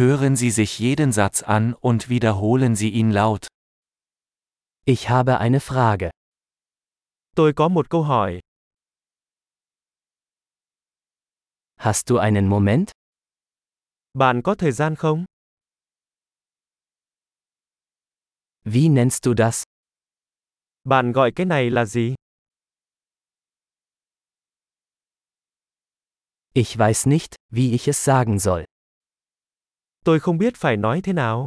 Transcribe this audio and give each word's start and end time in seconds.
Hören 0.00 0.34
Sie 0.34 0.50
sich 0.50 0.78
jeden 0.78 1.12
Satz 1.12 1.42
an 1.42 1.74
und 1.74 2.08
wiederholen 2.08 2.74
Sie 2.74 2.88
ihn 2.88 3.10
laut. 3.10 3.48
Ich 4.86 5.10
habe 5.10 5.38
eine 5.40 5.60
Frage. 5.60 6.10
Tôi 7.36 7.52
có 7.52 7.68
một 7.68 7.90
câu 7.90 8.02
hỏi. 8.02 8.40
Hast 11.76 12.08
du 12.08 12.16
einen 12.16 12.48
Moment? 12.48 12.90
Bạn 14.14 14.42
có 14.42 14.54
thời 14.54 14.72
gian 14.72 14.96
không? 14.96 15.24
Wie 18.64 18.94
nennst 18.94 19.24
du 19.24 19.34
das? 19.34 19.64
Bạn 20.84 21.12
gọi 21.12 21.32
cái 21.36 21.46
này 21.46 21.70
là 21.70 21.84
gì? 21.84 22.14
Ich 26.54 26.78
weiß 26.78 27.06
nicht, 27.06 27.36
wie 27.50 27.72
ich 27.72 27.88
es 27.88 28.04
sagen 28.04 28.38
soll. 28.38 28.69
Tôi 30.04 30.20
không 30.20 30.38
biết 30.38 30.56
phải 30.56 30.76
nói 30.76 31.00
thế 31.04 31.12
nào. 31.12 31.46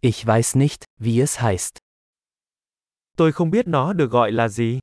Ich 0.00 0.26
weiß 0.26 0.58
nicht, 0.58 0.84
wie 1.00 1.20
es 1.20 1.38
heißt. 1.38 1.78
Tôi 3.16 3.32
không 3.32 3.50
biết 3.50 3.66
nó 3.66 3.92
được 3.92 4.10
gọi 4.10 4.32
là 4.32 4.48
gì. 4.48 4.80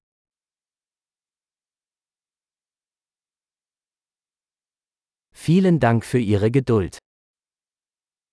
Vielen 5.46 5.80
Dank 5.82 6.04
für 6.04 6.20
Ihre 6.20 6.50
Geduld. 6.50 6.98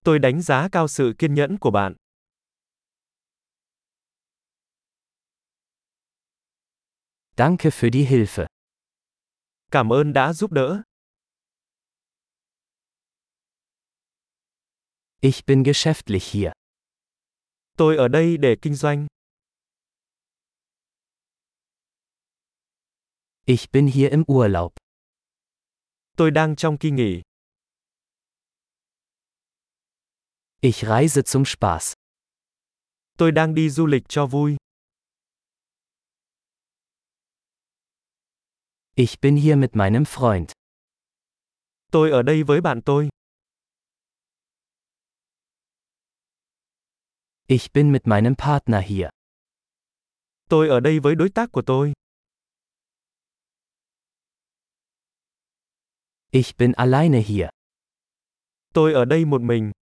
Tôi 0.05 0.19
đánh 0.19 0.43
giá 0.43 0.69
cao 0.73 0.89
sự 0.89 1.15
kiên 1.19 1.35
nhẫn 1.35 1.59
của 1.59 1.71
bạn. 1.71 1.95
Danke 7.37 7.71
für 7.71 7.91
die 7.91 8.07
Hilfe. 8.07 8.47
Cảm 9.71 9.93
ơn 9.93 10.13
đã 10.13 10.33
giúp 10.33 10.53
đỡ. 10.53 10.83
Ich 15.23 15.45
bin 15.45 15.65
geschäftlich 15.65 16.33
hier. 16.33 16.53
Tôi 17.77 17.97
ở 17.97 18.09
đây 18.09 18.37
để 18.37 18.57
kinh 18.63 18.75
doanh. 18.75 19.07
Ich 23.47 23.71
bin 23.73 23.87
hier 23.87 24.11
im 24.11 24.25
Urlaub. 24.33 24.73
Tôi 26.17 26.31
đang 26.31 26.57
trong 26.57 26.79
kỳ 26.79 26.91
nghỉ. 26.91 27.23
Ich 30.61 30.83
reise 30.83 31.23
zum 31.23 31.45
Spaß. 31.45 31.93
Tôi 33.19 33.33
đang 33.33 33.55
đi 33.55 33.71
du 33.71 33.87
lịch 33.87 34.09
cho 34.09 34.27
vui. 34.27 34.57
Ich 38.95 39.21
bin 39.21 39.37
hier 39.37 39.59
mit 39.59 39.71
meinem 39.77 40.05
Freund. 40.05 40.53
Tôi 41.93 42.11
ở 42.11 42.23
đây 42.23 42.43
với 42.43 42.61
bạn 42.61 42.81
tôi. 42.85 43.09
Ich 47.51 47.73
bin 47.73 47.91
mit 47.91 48.07
meinem 48.07 48.37
Partner 48.37 48.81
hier. 48.81 49.09
Tôi 50.49 50.69
ở 50.69 50.81
đây 50.81 51.01
với 51.01 51.15
đối 51.15 51.29
tác 51.31 51.53
của 51.53 51.63
tôi. 51.67 51.93
Ich 56.31 56.57
bin 56.59 56.73
alleine 56.73 57.21
hier. 57.21 57.49
Tôi 58.75 58.93
ở 58.93 59.05
đây 59.05 59.25
một 59.25 59.41
mình. 59.41 59.73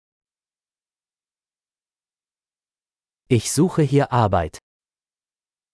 Ich 3.29 3.45
suche 3.45 3.85
hier 3.85 4.05
Arbeit. 4.09 4.53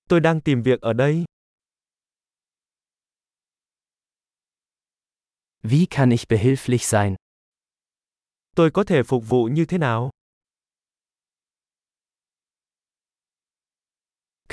Tôi 0.09 0.21
đang 0.21 0.41
tìm 0.41 0.63
việc 0.63 0.81
ở 0.81 0.93
đây. 0.93 1.25
Wie 5.63 5.87
kann 5.91 6.11
ich 6.11 6.29
behilflich 6.29 6.83
sein? 6.83 7.15
Tôi 8.57 8.71
có 8.75 8.85
thể 8.85 9.03
phục 9.07 9.25
vụ 9.29 9.45
như 9.45 9.65
thế 9.65 9.79
nào? 9.79 10.11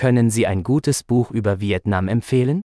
Können 0.01 0.31
Sie 0.31 0.47
ein 0.47 0.63
gutes 0.63 1.03
Buch 1.03 1.29
über 1.29 1.59
Vietnam 1.59 2.07
empfehlen? 2.07 2.61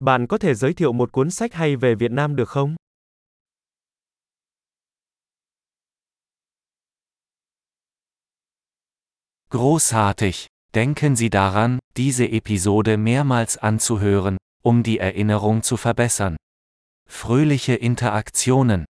Bạn 0.00 0.26
có 0.26 0.38
thể 0.38 0.54
giới 0.54 0.74
thiệu 0.74 0.92
một 0.92 1.12
cuốn 1.12 1.30
sách 1.30 1.54
hay 1.54 1.76
về 1.76 1.94
Việt 1.94 2.10
Nam 2.10 2.36
được 2.36 2.48
không? 2.48 2.76
Großartig! 9.50 10.46
Denken 10.74 11.16
Sie 11.16 11.30
daran, 11.30 11.78
diese 11.96 12.26
Episode 12.26 12.96
mehrmals 12.96 13.56
anzuhören, 13.56 14.36
um 14.64 14.82
die 14.82 14.98
Erinnerung 14.98 15.62
zu 15.62 15.76
verbessern. 15.76 16.36
Fröhliche 17.08 17.74
Interaktionen! 17.74 18.84